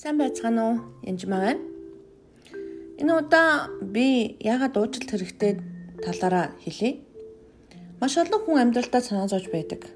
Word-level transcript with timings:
Сайн 0.00 0.16
байцгаана 0.16 0.62
уу? 0.64 0.76
Янжмаа 1.04 1.40
байна. 1.44 1.60
Энэ 3.00 3.12
удаа 3.20 3.68
би 3.84 4.32
яагаад 4.40 4.80
уучлалт 4.80 5.12
хэрэгтэй 5.12 5.52
талаараа 6.00 6.56
хэлье. 6.64 7.04
Маш 8.00 8.16
олон 8.16 8.40
хүн 8.40 8.60
амьдралдаа 8.64 9.02
санаа 9.04 9.28
зовж 9.28 9.52
байдаг. 9.52 9.92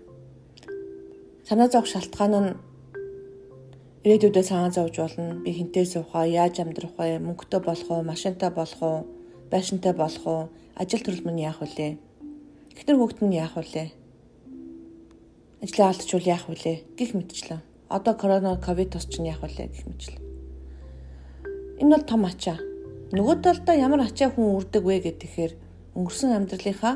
Санаа 1.49 1.73
зовх 1.73 1.89
шалтгаан 1.89 2.35
нь 2.45 2.53
ирээдүйдээ 4.05 4.45
санаа 4.45 4.69
зовж 4.77 4.95
болно. 5.01 5.41
Би 5.41 5.57
хинтээ 5.57 5.89
суух 5.89 6.13
аа, 6.13 6.29
яаж 6.29 6.61
амьдрах 6.61 7.01
вэ? 7.01 7.25
Мөнгөтэй 7.25 7.65
болох 7.65 7.89
уу, 7.89 8.05
машинтай 8.05 8.53
болох 8.53 8.81
уу, 8.85 8.99
байшинтай 9.49 9.97
болох 9.97 10.25
уу, 10.29 10.43
ажил 10.77 11.01
төрөл 11.01 11.25
мань 11.25 11.41
яах 11.49 11.65
вүлээ? 11.65 11.97
Эхнэр 12.77 13.01
хүүхэд 13.01 13.25
нь 13.25 13.41
яах 13.41 13.57
вүлээ? 13.57 13.89
Ажлаа 15.65 15.89
алдчихвал 15.89 16.29
яах 16.29 16.45
вүлээ? 16.45 16.77
Гэх 16.93 17.17
мэтчлээ 17.17 17.74
одоо 17.97 18.15
корона 18.19 18.59
ковид 18.59 18.91
тус 18.91 19.07
чинь 19.07 19.31
яах 19.31 19.47
вэ 19.47 19.71
гэх 19.71 19.87
мэт 19.87 20.03
л. 20.11 20.19
Энэ 21.79 21.95
бол 21.95 22.05
том 22.11 22.23
ачаа. 22.27 22.59
Нөгөө 23.15 23.37
талдаа 23.47 23.79
ямар 23.79 24.03
ачаа 24.03 24.35
хүн 24.35 24.59
үрдэг 24.59 24.83
вэ 24.83 25.15
гэхээр 25.15 25.53
өнгөрсөн 25.95 26.35
амьдралынхаа 26.35 26.95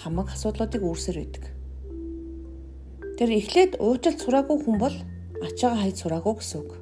хамаг 0.00 0.32
асуудлуудыг 0.32 0.80
үүсэр 0.80 1.16
байдаг. 1.20 1.44
Тэр 3.20 3.28
эхлээд 3.36 3.76
уучлалт 3.76 4.24
сураагүй 4.24 4.58
хүн 4.64 4.76
бол 4.80 4.96
ачаагаа 5.44 5.84
хайж 5.84 5.96
сураагүй 6.00 6.34
гэсэн 6.40 6.58
үг. 6.64 6.72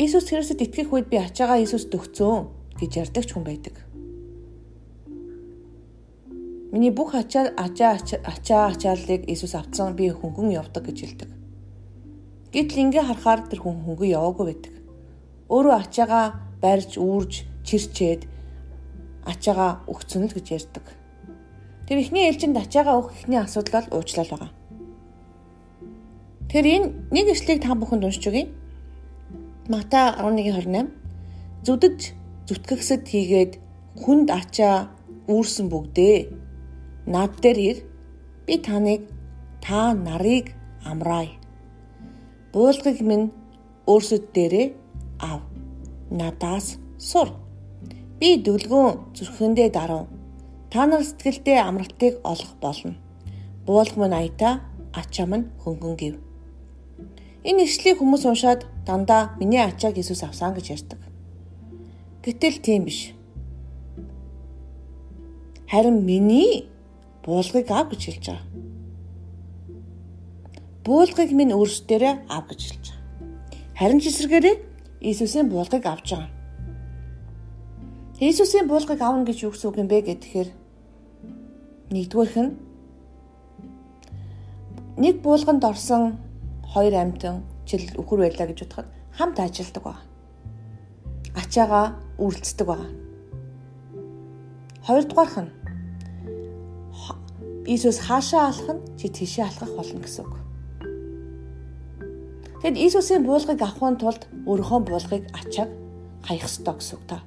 Иесус 0.00 0.30
Христэд 0.32 0.64
итгэх 0.64 0.88
үед 0.94 1.12
би 1.12 1.20
ачаагаа 1.20 1.60
Иесуст 1.60 1.92
өгцөө 1.92 2.34
гэж 2.80 2.90
ярьдаг 3.04 3.24
ч 3.28 3.36
хүн 3.36 3.44
байдаг. 3.44 3.87
Миний 6.78 6.94
бүх 6.94 7.10
ачаа 7.18 7.50
ачаа 7.58 7.98
ачаа 8.22 8.70
ачааллыг 8.70 9.26
Иесус 9.26 9.54
авцсан 9.58 9.96
би 9.98 10.14
хөнгөн 10.14 10.54
явдаг 10.54 10.86
гэж 10.86 10.98
хэлдэг. 11.02 11.30
Гэтэл 12.54 12.82
ингээ 12.86 13.02
харахаар 13.02 13.50
тэр 13.50 13.66
хүн 13.66 13.82
хөнгөн 13.82 14.14
яваагүй 14.14 14.46
байдаг. 14.46 14.74
Өөрөө 15.50 15.74
ачаагаа 15.74 16.26
барьж, 16.62 16.94
үүрж, 17.02 17.32
чирчээд 17.66 18.30
ачаагаа 19.26 19.82
өгцөн 19.90 20.30
л 20.30 20.36
гэж 20.38 20.46
ярьдаг. 20.54 20.86
Тэр 21.90 21.98
ихний 21.98 22.30
ээлжинд 22.30 22.54
ачаагаа 22.54 22.94
өгөх 23.02 23.26
ихний 23.26 23.42
асуудал 23.42 23.82
бол 23.90 23.98
уучлал 23.98 24.30
байгаа. 24.30 24.52
Тэр 26.46 26.64
энэ 26.78 26.86
нэг 27.10 27.26
ишлэгийг 27.34 27.66
та 27.66 27.74
бүхэнд 27.74 28.06
уншиж 28.06 28.22
өгье. 28.30 28.54
Матай 29.66 30.14
11:28 30.14 30.94
зүдэж 31.66 31.98
зүтгэгсэд 32.46 33.02
хийгээд 33.02 33.52
хүнд 33.98 34.30
ачаа 34.30 34.94
үүрсэн 35.26 35.66
бүгдээ 35.66 36.46
над 37.08 37.40
дээр 37.40 37.58
ир 37.70 37.78
би 38.46 38.54
таныг 38.60 39.02
та 39.64 39.94
нарыг 39.96 40.52
амраая. 40.84 41.40
Буулгыг 42.52 43.00
минь 43.00 43.32
өөрсөд 43.88 44.24
дээрээ 44.36 44.66
ав. 45.20 45.40
Надаас 46.10 46.76
сур. 46.98 47.28
Би 48.20 48.36
дүлгүүн 48.44 49.16
зүрхэндээ 49.16 49.68
дарав. 49.72 50.04
Та 50.72 50.84
нар 50.84 51.02
сэтгэлдээ 51.04 51.58
амралтыг 51.64 52.20
олох 52.24 52.52
болно. 52.60 52.94
Буулга 53.64 53.96
минь 54.00 54.18
аятаа 54.20 54.60
ачаа 54.92 55.26
минь 55.26 55.48
хөнгөн 55.64 55.94
гив. 55.96 56.14
Энэ 57.48 57.64
ишлийг 57.64 57.98
хүмүүс 57.98 58.28
уншаад 58.28 58.68
дандаа 58.84 59.32
миний 59.40 59.64
ачааг 59.64 59.96
Иесус 59.96 60.22
авсан 60.22 60.52
гэж 60.52 60.66
ярьдаг. 60.76 61.00
Гэтэл 62.24 62.60
тийм 62.60 62.84
биш. 62.84 63.16
Харин 65.72 66.04
миний 66.04 66.68
буулгыг 67.28 67.68
ав 67.68 67.92
гэж 67.92 68.02
хэлж 68.08 68.24
байгаа. 68.24 68.46
Буулгыг 70.88 71.30
минь 71.36 71.52
өөрсдөө 71.52 72.24
ав 72.32 72.44
гэж 72.48 72.60
хэлж 72.64 72.84
байгаа. 72.88 72.98
Харин 73.76 74.00
ч 74.00 74.08
эсрэгээрээ 74.08 74.56
Иесусийн 75.04 75.52
буулгыг 75.52 75.84
авч 75.84 76.16
байгаа. 76.16 76.32
Иесусийн 78.18 78.66
буулгыг 78.66 79.00
авна 79.04 79.28
гэж 79.28 79.44
юу 79.44 79.52
гэсэн 79.52 79.68
үг 79.68 79.76
юм 79.76 79.88
бэ 79.92 80.00
гэхээр 80.08 80.48
нэгдүгээрх 81.92 82.36
нь 82.40 82.52
нэг 84.96 85.20
буулганд 85.20 85.62
орсон 85.68 86.16
хоёр 86.64 86.94
амьтан 86.96 87.44
жил 87.68 87.84
өхөр 88.00 88.24
байлаа 88.24 88.48
гэж 88.48 88.58
бодоход 88.64 88.88
хамт 89.12 89.38
ажилладаг 89.38 89.84
ба. 89.84 89.94
Ачаагаа 91.36 91.86
үйлцдэг 92.18 92.66
ба. 92.66 92.88
Хоёрдугаарх 94.82 95.36
нь 95.44 95.57
Иесус 97.68 97.98
хаашаа 98.00 98.48
алах 98.48 98.68
нь 98.72 98.80
чи 98.96 99.06
тийшээ 99.12 99.44
алхах 99.44 99.76
болно 99.76 100.00
гэсэн 100.00 100.24
үг. 100.24 100.34
Тэгэд 102.64 102.80
Иесусийн 102.80 103.22
буулгыг 103.28 103.60
авахын 103.60 104.00
тулд 104.00 104.24
өөрийнхөө 104.48 104.80
буулгыг 104.88 105.24
ачааг 105.36 105.68
хаях 106.24 106.48
ёстой 106.48 106.74
гэсэн 106.80 106.96
үг 106.96 107.04
та. 107.04 107.20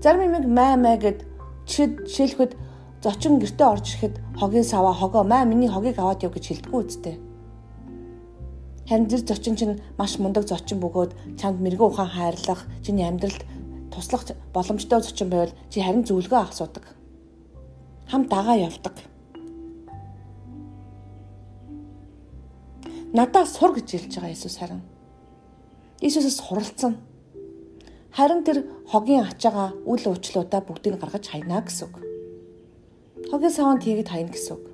Зарим 0.00 0.24
юм 0.24 0.56
маа 0.56 0.80
маа 0.80 0.96
гэд 0.96 1.28
чид 1.68 2.08
шилхэд 2.08 2.56
зочин 3.04 3.36
гэртээ 3.36 3.68
орж 3.76 3.86
ирэхэд 3.92 4.14
хогийн 4.40 4.64
саваа 4.64 4.96
хогоо 4.96 5.20
маа 5.28 5.44
миний 5.44 5.68
хогийг 5.68 6.00
аваад 6.00 6.24
яв 6.24 6.32
гэж 6.32 6.44
хэлдэггүй 6.48 6.80
үстэй. 6.80 7.16
Харин 8.88 9.04
зэр 9.12 9.22
зочин 9.28 9.52
чинь 9.52 9.76
маш 10.00 10.16
мундаг 10.16 10.48
зочин 10.48 10.80
бөгөөд 10.80 11.12
чамд 11.36 11.60
мэрэгэн 11.60 11.92
ухаан 11.92 12.08
хайрлах, 12.08 12.64
чиний 12.80 13.04
амьдралд 13.04 13.44
туслах 13.92 14.24
боломжтой 14.56 15.04
зочин 15.04 15.28
байвал 15.28 15.52
чи 15.68 15.84
харин 15.84 16.08
зөвлөгөө 16.08 16.40
асуудаг 16.48 16.97
хамт 18.10 18.28
дагаа 18.28 18.56
явдаг. 18.56 18.96
Надаа 23.12 23.44
сур 23.46 23.72
гэж 23.76 23.88
хэлж 23.88 24.12
байгаа 24.16 24.32
Иесус 24.32 24.56
харин. 24.56 24.82
Иесусээс 26.00 26.40
суралцсан. 26.40 26.96
Харин 28.12 28.44
тэр 28.44 28.64
хогийн 28.88 29.24
ачаага 29.24 29.72
үл 29.84 30.00
уучлуудаа 30.00 30.60
бүгдийг 30.60 31.00
гаргаж 31.00 31.28
хайна 31.28 31.60
гэсэн 31.60 31.88
үг. 31.88 31.96
Хогийн 33.30 33.52
саванд 33.52 33.84
хийгээд 33.84 34.12
хайна 34.12 34.32
гэсэн 34.32 34.56
үг. 34.56 34.64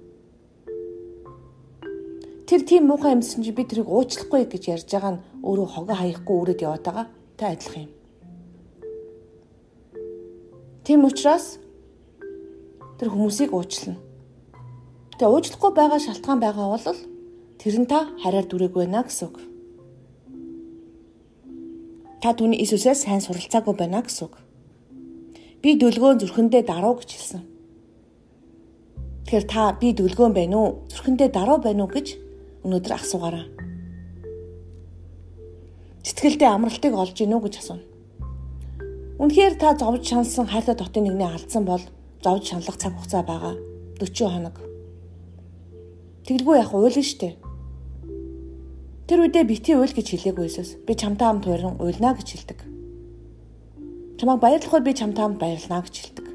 Тэр 2.46 2.60
тийм 2.62 2.86
муухай 2.86 3.14
юмсан 3.14 3.42
чи 3.42 3.50
би 3.50 3.64
тэрийг 3.64 3.88
уучлахгүй 3.88 4.46
гэж 4.46 4.62
ярьж 4.68 4.88
байгаа 4.90 5.12
нь 5.18 5.22
өөрөө 5.42 5.68
хогоо 5.74 5.96
хаяхгүй 5.96 6.36
үрээд 6.42 6.64
яваад 6.66 6.84
байгаа. 6.84 7.06
Та 7.38 7.50
адилхан 7.50 7.88
юм. 7.88 7.92
Тийм 10.84 11.04
учраас 11.08 11.58
тэр 12.98 13.08
хүмүүсийг 13.10 13.50
уучлана. 13.50 13.98
Тэгээ 15.18 15.30
уучлахгүй 15.30 15.72
байгаа 15.74 16.00
шалтгаан 16.02 16.40
байгаа 16.42 16.66
бол 16.74 16.98
тэр 17.58 17.74
нь 17.78 17.90
та 17.90 18.10
хараар 18.22 18.46
дүрээгүй 18.46 18.86
байна 18.86 19.06
гэсэн 19.06 19.26
үг. 19.30 19.36
Та 22.22 22.32
түүний 22.32 22.58
Иесусээс 22.62 23.04
сайн 23.04 23.20
суралцаагүй 23.22 23.74
байна 23.76 24.02
гэсэн 24.02 24.26
үг. 24.26 24.34
Би 25.62 25.76
дүлгөөн 25.78 26.20
зүрхэндээ 26.20 26.62
даруу 26.66 26.98
гэж 26.98 27.10
хэлсэн. 27.14 27.42
Тэгэхээр 29.24 29.46
та 29.48 29.72
би 29.80 29.92
дүлгөөн 29.96 30.34
байна 30.36 30.56
уу? 30.56 30.70
Зүрхэндээ 30.92 31.30
даруу 31.32 31.58
байна 31.62 31.84
уу 31.84 31.92
гэж 31.92 32.16
өнөөдөр 32.64 32.92
асуугаарай. 32.96 33.46
Сэтгэлдээ 36.04 36.50
амралтыг 36.52 36.92
олж 36.92 37.16
гинүү 37.16 37.40
гэж 37.48 37.54
асууна. 37.60 37.84
Үнэхээр 39.20 39.54
та 39.56 39.72
зовж 39.78 40.04
шансан 40.04 40.44
хайртай 40.50 40.76
дотын 40.76 41.08
нэгний 41.08 41.24
алдсан 41.24 41.64
бол 41.64 41.80
зовж 42.24 42.48
шаналх 42.48 42.80
цаг 42.80 42.96
хугацаа 42.96 43.22
байгаа 43.22 43.54
40 44.00 44.32
хоног. 44.32 44.56
Тэгэлгүй 46.24 46.56
яг 46.56 46.72
уйл 46.72 46.96
нь 46.96 47.04
штэ. 47.04 47.36
Тэр 49.04 49.28
үедээ 49.28 49.44
бити 49.44 49.76
уйл 49.76 49.92
гэж 49.92 50.08
хэлээгүй 50.08 50.48
Иесус. 50.48 50.80
Би 50.88 50.96
чамтай 50.96 51.28
хамт 51.28 51.44
хуурин 51.44 51.76
уйлна 51.76 52.16
гэж 52.16 52.28
хэлдэг. 52.32 52.60
Чамайг 54.16 54.40
баярлахад 54.40 54.88
би 54.88 54.96
чамтай 54.96 55.20
хамт 55.28 55.36
баярлана 55.36 55.84
гэж 55.84 55.94
хэлдэг. 56.00 56.26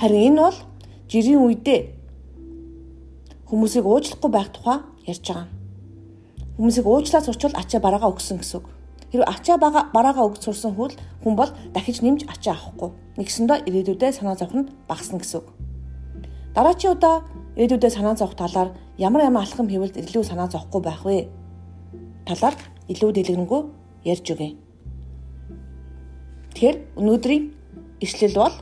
Харин 0.00 0.32
энэ 0.32 0.40
бол 0.40 0.58
жирийн 1.12 1.44
үедээ 1.44 1.80
хүмүүсийг 3.52 3.84
уучлахгүй 3.84 4.30
байх 4.32 4.48
тухай 4.48 4.80
ярьж 5.04 5.28
байгаа. 5.28 5.52
Хүмүүсийг 6.56 6.88
уучлаад 6.88 7.28
сурчвал 7.28 7.52
ачаа 7.52 7.84
бараагаа 7.84 8.16
өгсөн 8.16 8.40
гэсэн 8.40 8.64
үг. 8.64 8.66
Хэрвээ 9.12 9.28
ачаа 9.28 9.60
бараагаа 9.60 10.24
өгч 10.24 10.48
сурсан 10.48 10.72
хүл 10.72 10.96
хүн 11.20 11.36
бол 11.36 11.52
дахиж 11.76 12.00
нэмж 12.00 12.24
ачаа 12.32 12.56
авахгүй. 12.56 12.96
Нэгсэндээ 13.20 13.68
ирээдүйдээ 13.68 14.12
санаа 14.16 14.40
зовх 14.40 14.56
нь 14.56 14.72
багасна 14.88 15.20
гэсэн 15.20 15.44
үг. 15.44 15.52
Дараачийн 16.56 16.96
удаа 16.96 17.20
ирээдүйдээ 17.60 17.92
санаа 17.92 18.16
зовх 18.16 18.32
талаар 18.40 18.72
ямар 18.96 19.28
ямар 19.28 19.44
алхам 19.44 19.68
хийвэл 19.68 20.00
илүү 20.00 20.24
санаа 20.24 20.48
зовхгүй 20.48 20.80
байх 20.80 21.04
вэ? 21.04 21.28
Талаар 22.24 22.56
илүү 22.88 23.10
дэлгэрэнгүй 23.12 23.60
ярьж 24.08 24.26
өгье. 24.32 24.56
Тэгэхээр 26.56 26.76
өнөөдрийн 26.96 27.44
ишлэл 28.00 28.40
бол 28.40 28.56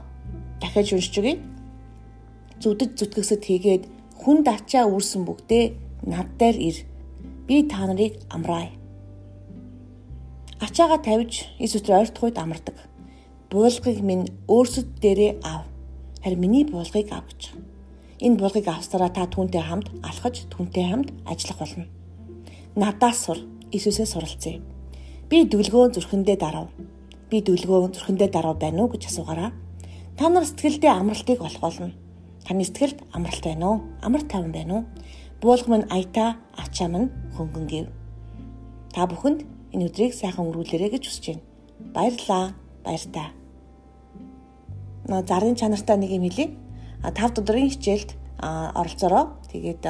дахиад 0.59 0.91
уншиж 0.91 1.15
өгье. 1.15 1.39
Зүдэж 2.59 2.91
зүтгэсэд 2.99 3.43
хийгээд 3.47 3.83
хүнд 4.19 4.51
ачаа 4.51 4.91
үүрсэн 4.91 5.23
бүгдээ 5.23 5.65
над 6.11 6.27
дээр 6.43 6.59
ир. 6.59 6.77
Би 7.47 7.63
та 7.71 7.87
нарыг 7.87 8.19
амраая 8.35 8.80
Ачаага 10.61 10.99
тавьж 11.01 11.47
Иесус 11.57 11.87
рүү 11.89 11.97
ойртох 12.05 12.29
үед 12.29 12.37
амардаг. 12.37 12.77
Буулгыг 13.49 14.05
минь 14.05 14.29
өөрсөд 14.45 15.01
дээрээ 15.01 15.41
ав. 15.41 15.65
Харин 16.21 16.41
миний 16.41 16.65
буулгыг 16.69 17.09
ав 17.17 17.25
гэж. 17.25 17.57
Энэ 18.21 18.37
булгыг 18.37 18.69
авсараа 18.69 19.09
та 19.09 19.25
түүнтэй 19.25 19.65
хамт 19.65 19.89
алхаж, 20.05 20.45
түүнтэй 20.53 20.85
хамт 20.85 21.17
ажиллах 21.25 21.59
болно. 21.65 21.85
Надаас 22.77 23.25
сур, 23.25 23.39
Иесусээс 23.73 24.13
суралцъя. 24.13 24.61
Би 25.33 25.49
дүлгөө 25.49 25.97
зүрхэндээ 25.97 26.37
дарав. 26.37 26.69
Би 27.33 27.41
дүлгөө 27.41 27.97
зүрхэндээ 27.97 28.29
дарав 28.29 28.61
байна 28.61 28.85
уу 28.85 28.93
гэж 28.93 29.09
асуугаараа. 29.09 29.57
Та 30.21 30.29
нар 30.29 30.45
сэтгэлдээ 30.45 30.93
амралтыг 30.93 31.41
олох 31.41 31.61
болно. 31.65 31.97
Таны 32.45 32.65
сэтгэлд 32.69 33.01
амралт 33.17 33.45
байна 33.49 33.65
уу? 33.65 33.81
Амар 34.05 34.29
тайван 34.29 34.53
байна 34.53 34.75
уу? 34.75 34.85
Буулга 35.41 35.73
минь 35.73 35.89
аятаа, 35.89 36.37
ачаа 36.53 36.89
минь 36.93 37.09
хөнгөнгөв. 37.33 37.89
Та 38.93 39.07
бүхэнд 39.09 39.60
энэ 39.73 39.87
өдрийг 39.89 40.15
сайхан 40.15 40.45
өнгөрүүлээрэй 40.47 40.91
гэж 40.95 41.05
хүсэж 41.07 41.25
байна. 41.27 41.45
Баярлалаа. 41.95 42.45
Баяртай. 42.85 43.29
Наа 45.09 45.23
зарын 45.23 45.57
чанартай 45.57 45.97
нэг 45.97 46.11
юм 46.11 46.25
хэлье. 46.29 46.57
5 47.03 47.41
өдрийн 47.41 47.71
хичээлд 47.71 48.11
оролцоороо. 48.43 49.37
Тэгээд 49.53 49.85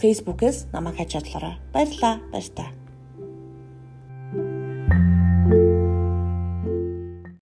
Facebook-ээс 0.00 0.70
намайг 0.72 0.96
хаж 0.96 1.18
одлоорой. 1.18 1.58
Баярлалаа. 1.72 2.20
Баяртай. 2.32 2.68